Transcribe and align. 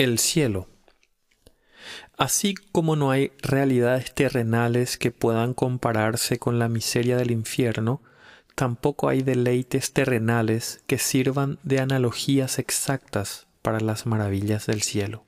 El 0.00 0.18
cielo. 0.18 0.66
Así 2.16 2.54
como 2.54 2.96
no 2.96 3.10
hay 3.10 3.32
realidades 3.42 4.14
terrenales 4.14 4.96
que 4.96 5.10
puedan 5.10 5.52
compararse 5.52 6.38
con 6.38 6.58
la 6.58 6.70
miseria 6.70 7.18
del 7.18 7.30
infierno, 7.30 8.00
tampoco 8.54 9.10
hay 9.10 9.20
deleites 9.20 9.92
terrenales 9.92 10.82
que 10.86 10.96
sirvan 10.96 11.58
de 11.64 11.80
analogías 11.80 12.58
exactas 12.58 13.46
para 13.60 13.78
las 13.80 14.06
maravillas 14.06 14.64
del 14.64 14.80
cielo. 14.80 15.26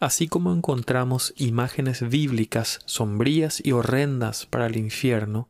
Así 0.00 0.28
como 0.28 0.52
encontramos 0.52 1.32
imágenes 1.38 2.06
bíblicas 2.06 2.80
sombrías 2.84 3.62
y 3.64 3.72
horrendas 3.72 4.44
para 4.44 4.66
el 4.66 4.76
infierno, 4.76 5.48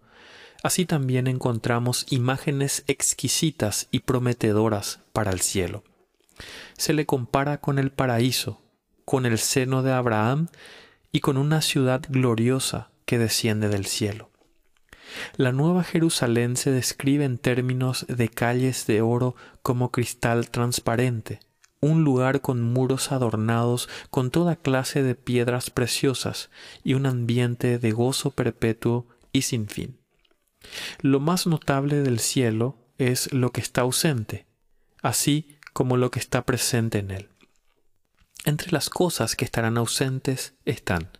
así 0.62 0.86
también 0.86 1.26
encontramos 1.26 2.06
imágenes 2.08 2.84
exquisitas 2.86 3.88
y 3.90 3.98
prometedoras 3.98 5.00
para 5.12 5.32
el 5.32 5.40
cielo 5.40 5.82
se 6.76 6.92
le 6.92 7.06
compara 7.06 7.58
con 7.58 7.78
el 7.78 7.90
paraíso, 7.90 8.60
con 9.04 9.26
el 9.26 9.38
seno 9.38 9.82
de 9.82 9.92
Abraham 9.92 10.48
y 11.12 11.20
con 11.20 11.36
una 11.36 11.60
ciudad 11.62 12.02
gloriosa 12.08 12.90
que 13.04 13.18
desciende 13.18 13.68
del 13.68 13.86
cielo. 13.86 14.30
La 15.36 15.52
Nueva 15.52 15.84
Jerusalén 15.84 16.56
se 16.56 16.70
describe 16.70 17.24
en 17.24 17.38
términos 17.38 18.06
de 18.08 18.28
calles 18.28 18.86
de 18.86 19.02
oro 19.02 19.34
como 19.62 19.90
cristal 19.90 20.50
transparente, 20.50 21.40
un 21.80 22.04
lugar 22.04 22.40
con 22.40 22.62
muros 22.62 23.12
adornados 23.12 23.88
con 24.10 24.30
toda 24.30 24.56
clase 24.56 25.02
de 25.02 25.14
piedras 25.14 25.70
preciosas 25.70 26.48
y 26.82 26.94
un 26.94 27.06
ambiente 27.06 27.78
de 27.78 27.92
gozo 27.92 28.30
perpetuo 28.30 29.06
y 29.32 29.42
sin 29.42 29.68
fin. 29.68 29.98
Lo 31.00 31.20
más 31.20 31.46
notable 31.46 32.02
del 32.02 32.20
cielo 32.20 32.78
es 32.98 33.32
lo 33.32 33.50
que 33.50 33.60
está 33.60 33.80
ausente, 33.82 34.46
así 35.02 35.58
como 35.72 35.96
lo 35.96 36.10
que 36.10 36.20
está 36.20 36.44
presente 36.44 36.98
en 36.98 37.10
él. 37.10 37.28
Entre 38.44 38.72
las 38.72 38.90
cosas 38.90 39.36
que 39.36 39.44
estarán 39.44 39.78
ausentes 39.78 40.54
están 40.64 41.10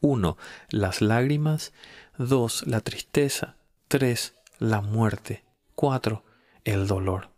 1. 0.00 0.36
las 0.70 1.02
lágrimas, 1.02 1.72
2. 2.16 2.66
la 2.66 2.80
tristeza, 2.80 3.56
3. 3.88 4.34
la 4.58 4.80
muerte, 4.80 5.44
4. 5.74 6.24
el 6.64 6.86
dolor, 6.86 7.30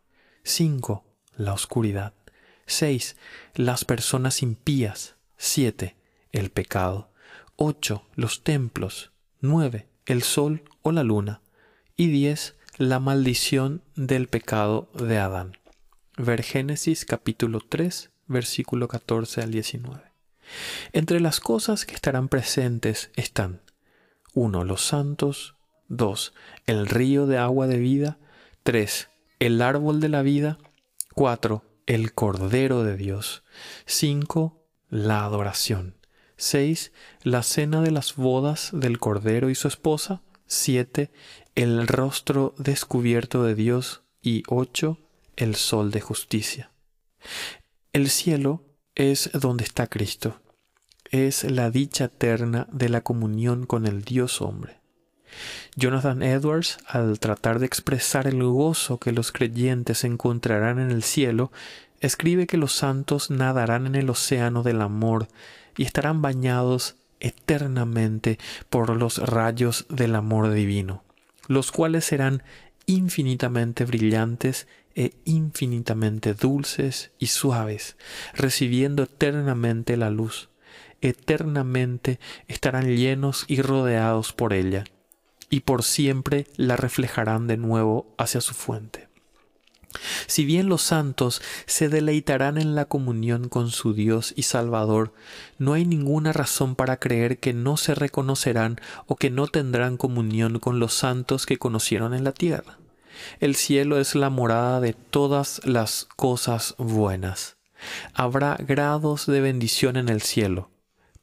5. 0.44 1.04
la 1.36 1.54
oscuridad, 1.54 2.14
6. 2.66 3.16
las 3.54 3.84
personas 3.84 4.42
impías, 4.42 5.16
7. 5.38 5.96
el 6.30 6.50
pecado, 6.50 7.10
8. 7.56 8.04
los 8.14 8.44
templos, 8.44 9.10
9. 9.40 9.88
el 10.06 10.22
sol 10.22 10.62
o 10.82 10.92
la 10.92 11.02
luna, 11.02 11.42
y 11.96 12.08
10. 12.08 12.56
la 12.76 13.00
maldición 13.00 13.82
del 13.96 14.28
pecado 14.28 14.88
de 14.94 15.18
Adán. 15.18 15.58
Ver 16.24 16.44
Génesis 16.44 17.04
capítulo 17.04 17.58
3, 17.68 18.12
versículo 18.28 18.86
14 18.86 19.42
al 19.42 19.50
19. 19.50 20.00
Entre 20.92 21.18
las 21.18 21.40
cosas 21.40 21.84
que 21.84 21.96
estarán 21.96 22.28
presentes 22.28 23.10
están 23.16 23.60
1. 24.32 24.62
Los 24.62 24.86
santos, 24.86 25.56
2. 25.88 26.32
El 26.68 26.86
río 26.86 27.26
de 27.26 27.38
agua 27.38 27.66
de 27.66 27.78
vida, 27.78 28.18
3. 28.62 29.08
El 29.40 29.60
árbol 29.60 29.98
de 30.00 30.10
la 30.10 30.22
vida, 30.22 30.58
4. 31.14 31.64
El 31.86 32.12
Cordero 32.12 32.84
de 32.84 32.96
Dios, 32.96 33.42
5. 33.86 34.64
La 34.90 35.24
adoración, 35.24 35.96
6. 36.36 36.92
La 37.24 37.42
cena 37.42 37.82
de 37.82 37.90
las 37.90 38.14
bodas 38.14 38.70
del 38.72 39.00
Cordero 39.00 39.50
y 39.50 39.56
su 39.56 39.66
esposa, 39.66 40.22
7. 40.46 41.10
El 41.56 41.88
rostro 41.88 42.54
descubierto 42.58 43.42
de 43.42 43.56
Dios 43.56 44.04
y 44.22 44.44
8 44.46 45.01
el 45.36 45.54
sol 45.54 45.90
de 45.90 46.00
justicia. 46.00 46.70
El 47.92 48.10
cielo 48.10 48.64
es 48.94 49.30
donde 49.32 49.64
está 49.64 49.86
Cristo, 49.86 50.40
es 51.10 51.44
la 51.44 51.70
dicha 51.70 52.04
eterna 52.04 52.66
de 52.72 52.88
la 52.88 53.02
comunión 53.02 53.66
con 53.66 53.86
el 53.86 54.02
Dios 54.02 54.40
hombre. 54.40 54.80
Jonathan 55.76 56.22
Edwards, 56.22 56.78
al 56.86 57.18
tratar 57.18 57.58
de 57.58 57.66
expresar 57.66 58.26
el 58.26 58.42
gozo 58.42 58.98
que 58.98 59.12
los 59.12 59.32
creyentes 59.32 60.04
encontrarán 60.04 60.78
en 60.78 60.90
el 60.90 61.02
cielo, 61.02 61.52
escribe 62.00 62.46
que 62.46 62.56
los 62.56 62.72
santos 62.72 63.30
nadarán 63.30 63.86
en 63.86 63.94
el 63.94 64.10
océano 64.10 64.62
del 64.62 64.82
amor 64.82 65.28
y 65.76 65.84
estarán 65.84 66.20
bañados 66.20 66.96
eternamente 67.20 68.38
por 68.68 68.96
los 68.96 69.18
rayos 69.18 69.86
del 69.88 70.16
amor 70.16 70.50
divino, 70.50 71.04
los 71.46 71.70
cuales 71.70 72.04
serán 72.04 72.42
infinitamente 72.86 73.84
brillantes 73.84 74.66
e 74.94 75.12
infinitamente 75.24 76.34
dulces 76.34 77.12
y 77.18 77.26
suaves, 77.28 77.96
recibiendo 78.34 79.04
eternamente 79.04 79.96
la 79.96 80.10
luz. 80.10 80.48
Eternamente 81.00 82.20
estarán 82.46 82.96
llenos 82.96 83.44
y 83.48 83.62
rodeados 83.62 84.32
por 84.32 84.52
ella, 84.52 84.84
y 85.50 85.60
por 85.60 85.82
siempre 85.82 86.46
la 86.56 86.76
reflejarán 86.76 87.46
de 87.46 87.56
nuevo 87.56 88.14
hacia 88.18 88.40
su 88.40 88.54
fuente. 88.54 89.11
Si 90.26 90.44
bien 90.44 90.68
los 90.68 90.82
santos 90.82 91.42
se 91.66 91.88
deleitarán 91.88 92.58
en 92.58 92.74
la 92.74 92.84
comunión 92.86 93.48
con 93.48 93.70
su 93.70 93.94
Dios 93.94 94.32
y 94.36 94.42
Salvador, 94.42 95.12
no 95.58 95.74
hay 95.74 95.84
ninguna 95.84 96.32
razón 96.32 96.74
para 96.74 96.98
creer 96.98 97.38
que 97.38 97.52
no 97.52 97.76
se 97.76 97.94
reconocerán 97.94 98.80
o 99.06 99.16
que 99.16 99.30
no 99.30 99.46
tendrán 99.46 99.96
comunión 99.96 100.58
con 100.58 100.78
los 100.78 100.94
santos 100.94 101.46
que 101.46 101.58
conocieron 101.58 102.14
en 102.14 102.24
la 102.24 102.32
tierra. 102.32 102.78
El 103.40 103.54
cielo 103.54 104.00
es 104.00 104.14
la 104.14 104.30
morada 104.30 104.80
de 104.80 104.94
todas 104.94 105.60
las 105.64 106.08
cosas 106.16 106.74
buenas. 106.78 107.56
Habrá 108.14 108.56
grados 108.56 109.26
de 109.26 109.40
bendición 109.40 109.96
en 109.96 110.08
el 110.08 110.22
cielo. 110.22 110.70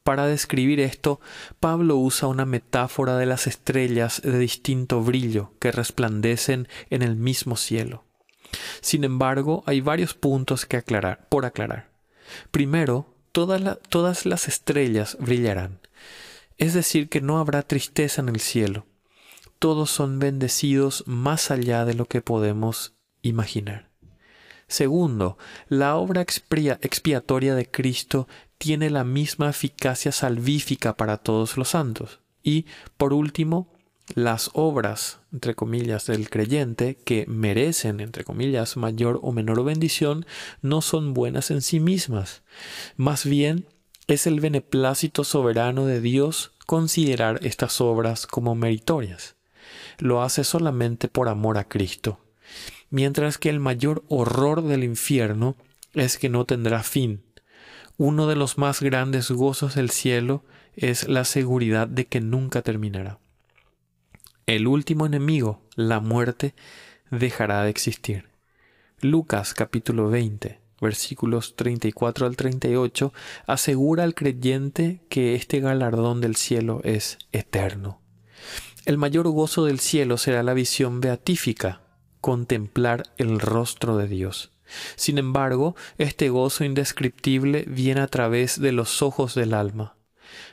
Para 0.02 0.26
describir 0.26 0.80
esto, 0.80 1.20
Pablo 1.60 1.96
usa 1.96 2.28
una 2.28 2.46
metáfora 2.46 3.16
de 3.16 3.26
las 3.26 3.46
estrellas 3.46 4.22
de 4.22 4.38
distinto 4.38 5.02
brillo 5.02 5.52
que 5.58 5.72
resplandecen 5.72 6.68
en 6.88 7.02
el 7.02 7.16
mismo 7.16 7.56
cielo. 7.56 8.04
Sin 8.80 9.04
embargo, 9.04 9.62
hay 9.66 9.80
varios 9.80 10.14
puntos 10.14 10.66
que 10.66 10.76
aclarar, 10.76 11.26
por 11.28 11.44
aclarar. 11.44 11.90
Primero, 12.50 13.14
todas 13.32 14.26
las 14.26 14.48
estrellas 14.48 15.16
brillarán, 15.20 15.80
es 16.58 16.74
decir, 16.74 17.08
que 17.08 17.20
no 17.20 17.38
habrá 17.38 17.62
tristeza 17.62 18.20
en 18.20 18.28
el 18.28 18.40
cielo 18.40 18.86
todos 19.60 19.90
son 19.90 20.18
bendecidos 20.18 21.04
más 21.06 21.50
allá 21.50 21.84
de 21.84 21.92
lo 21.92 22.06
que 22.06 22.22
podemos 22.22 22.94
imaginar. 23.20 23.90
Segundo, 24.66 25.36
la 25.68 25.96
obra 25.96 26.22
expiatoria 26.22 27.54
de 27.54 27.70
Cristo 27.70 28.26
tiene 28.56 28.88
la 28.88 29.04
misma 29.04 29.50
eficacia 29.50 30.12
salvífica 30.12 30.96
para 30.96 31.18
todos 31.18 31.58
los 31.58 31.68
santos. 31.68 32.20
Y, 32.42 32.64
por 32.96 33.12
último, 33.12 33.70
las 34.14 34.50
obras, 34.54 35.20
entre 35.32 35.54
comillas, 35.54 36.06
del 36.06 36.30
creyente, 36.30 36.96
que 37.04 37.24
merecen, 37.26 38.00
entre 38.00 38.24
comillas, 38.24 38.76
mayor 38.76 39.20
o 39.22 39.32
menor 39.32 39.64
bendición, 39.64 40.26
no 40.62 40.80
son 40.82 41.14
buenas 41.14 41.50
en 41.50 41.62
sí 41.62 41.80
mismas. 41.80 42.42
Más 42.96 43.24
bien, 43.24 43.66
es 44.06 44.26
el 44.26 44.40
beneplácito 44.40 45.24
soberano 45.24 45.86
de 45.86 46.00
Dios 46.00 46.52
considerar 46.66 47.40
estas 47.42 47.80
obras 47.80 48.26
como 48.26 48.54
meritorias 48.54 49.36
lo 50.00 50.22
hace 50.22 50.44
solamente 50.44 51.08
por 51.08 51.28
amor 51.28 51.58
a 51.58 51.68
Cristo, 51.68 52.20
mientras 52.90 53.38
que 53.38 53.50
el 53.50 53.60
mayor 53.60 54.04
horror 54.08 54.62
del 54.62 54.84
infierno 54.84 55.56
es 55.94 56.18
que 56.18 56.28
no 56.28 56.44
tendrá 56.44 56.82
fin. 56.82 57.22
Uno 57.96 58.26
de 58.26 58.36
los 58.36 58.56
más 58.58 58.80
grandes 58.80 59.30
gozos 59.30 59.74
del 59.74 59.90
cielo 59.90 60.44
es 60.74 61.08
la 61.08 61.24
seguridad 61.24 61.86
de 61.86 62.06
que 62.06 62.20
nunca 62.20 62.62
terminará. 62.62 63.18
El 64.50 64.66
último 64.66 65.06
enemigo, 65.06 65.62
la 65.76 66.00
muerte, 66.00 66.56
dejará 67.12 67.62
de 67.62 67.70
existir. 67.70 68.30
Lucas 69.00 69.54
capítulo 69.54 70.10
20, 70.10 70.58
versículos 70.80 71.54
34 71.54 72.26
al 72.26 72.34
38, 72.34 73.12
asegura 73.46 74.02
al 74.02 74.16
creyente 74.16 75.02
que 75.08 75.36
este 75.36 75.60
galardón 75.60 76.20
del 76.20 76.34
cielo 76.34 76.80
es 76.82 77.18
eterno. 77.30 78.00
El 78.86 78.98
mayor 78.98 79.28
gozo 79.28 79.66
del 79.66 79.78
cielo 79.78 80.18
será 80.18 80.42
la 80.42 80.52
visión 80.52 81.00
beatífica, 81.00 81.82
contemplar 82.20 83.04
el 83.18 83.38
rostro 83.38 83.96
de 83.98 84.08
Dios. 84.08 84.50
Sin 84.96 85.18
embargo, 85.18 85.76
este 85.96 86.28
gozo 86.28 86.64
indescriptible 86.64 87.66
viene 87.68 88.00
a 88.00 88.08
través 88.08 88.60
de 88.60 88.72
los 88.72 89.00
ojos 89.00 89.36
del 89.36 89.54
alma. 89.54 89.94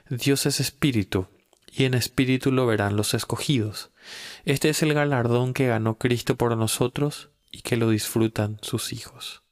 Dios 0.08 0.46
es 0.46 0.60
espíritu, 0.60 1.26
y 1.72 1.86
en 1.86 1.94
espíritu 1.94 2.52
lo 2.52 2.66
verán 2.66 2.96
los 2.96 3.14
escogidos. 3.14 3.92
Este 4.46 4.70
es 4.70 4.82
el 4.84 4.94
galardón 4.94 5.54
que 5.54 5.68
ganó 5.68 5.98
Cristo 5.98 6.36
por 6.36 6.56
nosotros 6.58 7.30
y 7.52 7.62
que 7.62 7.78
lo 7.78 7.90
disfrutan 7.90 8.58
sus 8.62 8.94
hijos. 8.94 9.44